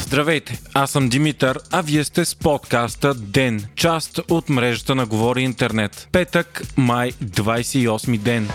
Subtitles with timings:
[0.00, 5.42] Здравейте, аз съм Димитър, а вие сте с подкаста ДЕН, част от мрежата на Говори
[5.42, 6.08] Интернет.
[6.12, 8.48] Петък, май, 28 ден.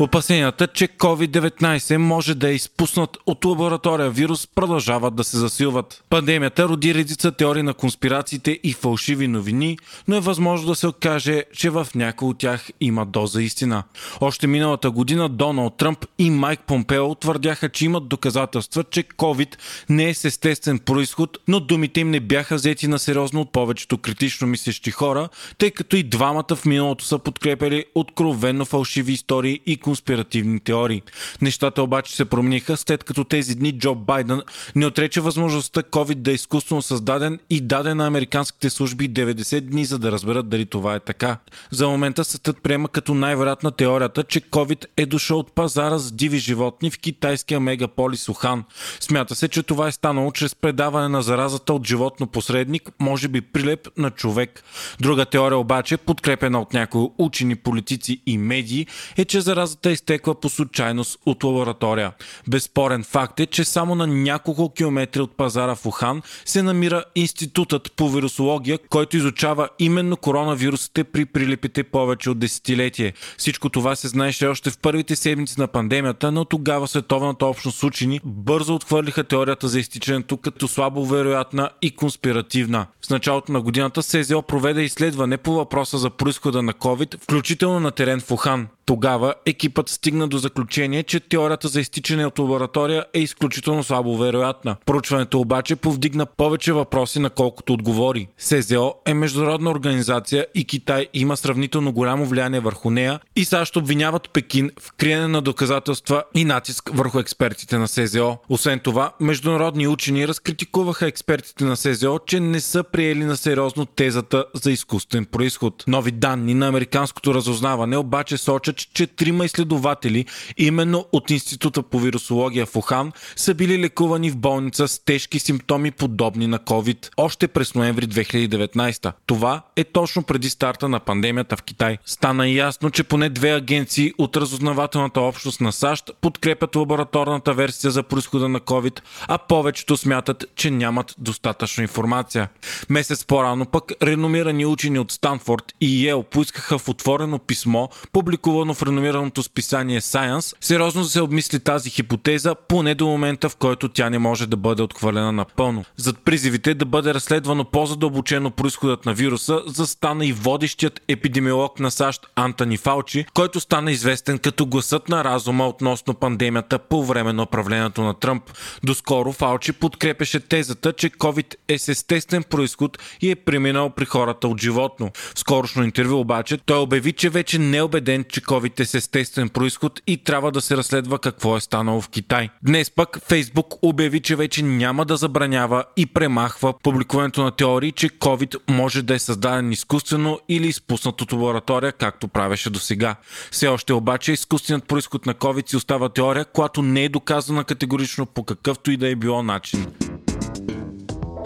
[0.00, 6.04] Опасенията, че COVID-19 може да е изпуснат от лаборатория вирус продължават да се засилват.
[6.10, 11.44] Пандемията роди редица теории на конспирациите и фалшиви новини, но е възможно да се окаже,
[11.52, 13.82] че в някои от тях има доза истина.
[14.20, 19.56] Още миналата година Доналд Тръмп и Майк Помпео твърдяха, че имат доказателства, че COVID
[19.88, 23.98] не е с естествен происход, но думите им не бяха взети на сериозно от повечето
[23.98, 29.76] критично мислещи хора, тъй като и двамата в миналото са подкрепили откровенно фалшиви истории и
[29.88, 31.02] конспиративни теории.
[31.42, 34.42] Нещата обаче се промениха след като тези дни Джо Байден
[34.74, 39.84] не отрече възможността COVID да е изкуствено създаден и даде на американските служби 90 дни
[39.84, 41.36] за да разберат дали това е така.
[41.70, 46.38] За момента съдът приема като най-вероятна теорията, че COVID е дошъл от пазара с диви
[46.38, 48.64] животни в китайския мегаполис Ухан.
[49.00, 53.40] Смята се, че това е станало чрез предаване на заразата от животно посредник, може би
[53.40, 54.62] прилеп на човек.
[55.00, 60.34] Друга теория обаче, подкрепена от някои учени, политици и медии, е, че заразата заразата изтекла
[60.34, 62.12] по случайност от лаборатория.
[62.48, 67.92] Безспорен факт е, че само на няколко километри от пазара в Ухан се намира Институтът
[67.96, 73.12] по вирусология, който изучава именно коронавирусите при прилепите повече от десетилетие.
[73.38, 78.20] Всичко това се знаеше още в първите седмици на пандемията, но тогава световната общност учени
[78.24, 82.86] бързо отхвърлиха теорията за изтичането като слабо вероятна и конспиративна.
[83.06, 87.90] В началото на годината СЗО проведе изследване по въпроса за происхода на COVID, включително на
[87.90, 88.68] терен в Ухан.
[88.88, 94.76] Тогава екипът стигна до заключение, че теорията за изтичане от лаборатория е изключително слабо вероятна.
[94.86, 98.28] Проучването обаче повдигна повече въпроси, наколкото отговори.
[98.38, 104.30] СЗО е международна организация и Китай има сравнително голямо влияние върху нея и САЩ обвиняват
[104.30, 108.38] Пекин в криене на доказателства и натиск върху експертите на СЗО.
[108.48, 114.44] Освен това, международни учени разкритикуваха експертите на СЗО, че не са приели на сериозно тезата
[114.54, 115.84] за изкуствен происход.
[115.86, 122.66] Нови данни на американското разузнаване обаче сочат, че трима изследователи, именно от Института по вирусология
[122.66, 127.74] в Ухан, са били лекувани в болница с тежки симптоми подобни на COVID още през
[127.74, 129.12] ноември 2019.
[129.26, 131.98] Това е точно преди старта на пандемията в Китай.
[132.06, 138.02] Стана ясно, че поне две агенции от разузнавателната общност на САЩ подкрепят лабораторната версия за
[138.02, 142.48] происхода на COVID, а повечето смятат, че нямат достатъчно информация.
[142.88, 148.74] Месец по-рано пък реномирани учени от Станфорд и Йел поискаха в отворено писмо, публикувано публикувано
[148.74, 154.10] в реномираното списание Science, сериозно се обмисли тази хипотеза, поне до момента в който тя
[154.10, 155.84] не може да бъде отхвърлена напълно.
[155.96, 162.26] Зад призивите да бъде разследвано по-задълбочено происходът на вируса, застана и водещият епидемиолог на САЩ
[162.36, 168.02] Антони Фаучи, който стана известен като гласът на разума относно пандемията по време на управлението
[168.02, 168.42] на Тръмп.
[168.84, 174.48] Доскоро Фаучи подкрепеше тезата, че COVID е с естествен происход и е преминал при хората
[174.48, 175.10] от животно.
[175.34, 178.94] В скорошно интервю обаче той обяви, че вече не е убеден, че COVID COVID с
[178.94, 182.48] естествен происход и трябва да се разследва какво е станало в Китай.
[182.62, 188.08] Днес пък Фейсбук обяви, че вече няма да забранява и премахва публикуването на теории, че
[188.08, 193.16] COVID може да е създаден изкуствено или изпуснат от лаборатория, както правеше до сега.
[193.50, 198.26] Все още обаче изкуственият происход на COVID си остава теория, която не е доказана категорично
[198.26, 199.86] по какъвто и да е било начин.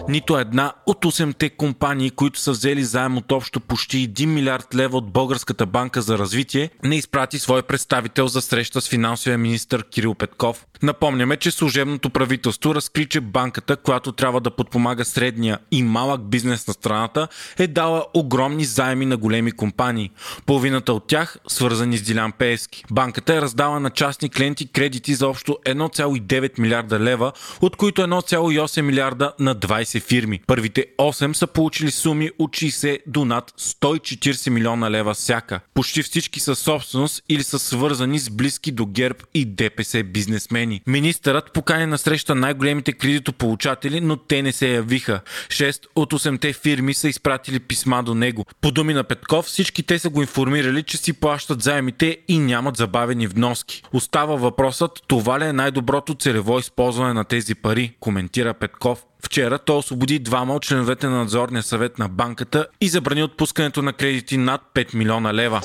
[0.09, 4.97] Нито една от 8-те компании, които са взели заем от общо почти 1 милиард лева
[4.97, 10.13] от Българската банка за развитие, не изпрати свой представител за среща с финансовия министр Кирил
[10.13, 10.65] Петков.
[10.81, 16.67] Напомняме, че служебното правителство разкри, че банката, която трябва да подпомага средния и малък бизнес
[16.67, 17.27] на страната,
[17.57, 20.11] е дала огромни заеми на големи компании.
[20.45, 22.83] Половината от тях свързани с Дилян Пеевски.
[22.91, 27.31] Банката е раздала на частни клиенти кредити за общо 1,9 милиарда лева,
[27.61, 30.41] от които 1,8 милиарда на 20 20 фирми.
[30.47, 35.59] Първите 8 са получили суми от 60 до над 140 милиона лева всяка.
[35.73, 40.81] Почти всички са собственост или са свързани с близки до ГЕРБ и ДПС бизнесмени.
[40.87, 45.21] Министърът покани на среща най-големите кредитополучатели, но те не се явиха.
[45.47, 48.45] 6 от 8-те фирми са изпратили писма до него.
[48.61, 52.77] По думи на Петков, всички те са го информирали, че си плащат заемите и нямат
[52.77, 53.83] забавени вноски.
[53.93, 59.05] Остава въпросът, това ли е най-доброто целево използване на тези пари, коментира Петков.
[59.25, 63.93] Вчера той освободи двама от членовете на надзорния съвет на банката и забрани отпускането на
[63.93, 65.61] кредити над 5 милиона лева.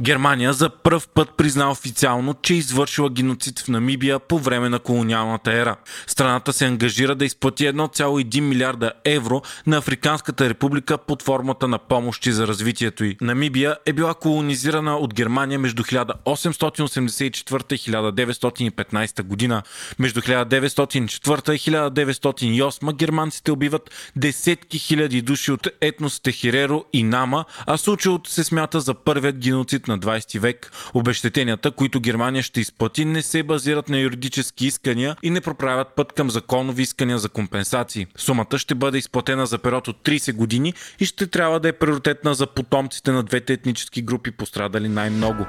[0.00, 4.78] Германия за пръв път призна официално, че е извършила геноцид в Намибия по време на
[4.78, 5.76] колониалната ера.
[6.06, 12.32] Страната се ангажира да изплати 1,1 милиарда евро на Африканската република под формата на помощи
[12.32, 13.16] за развитието й.
[13.20, 19.62] Намибия е била колонизирана от Германия между 1884 и 1915 година.
[19.98, 27.76] Между 1904 и 1908 германците убиват десетки хиляди души от етносите Хиреро и Нама, а
[27.76, 30.72] случилото се смята за първият геноцид на 20 век.
[30.94, 36.12] Обещетенията, които Германия ще изплати, не се базират на юридически искания и не проправят път
[36.12, 38.06] към законови искания за компенсации.
[38.16, 42.34] Сумата ще бъде изплатена за период от 30 години и ще трябва да е приоритетна
[42.34, 45.46] за потомците на двете етнически групи, пострадали най-много.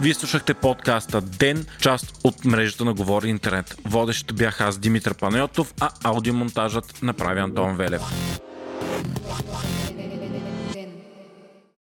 [0.00, 3.76] Вие слушахте подкаста Ден, част от мрежата на Говори Интернет.
[3.84, 8.02] Водещ бях аз Димитър Панайотов, а аудиомонтажът направи Антон Велев.